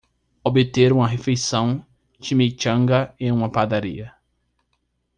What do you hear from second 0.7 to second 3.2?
uma refeição chimichanga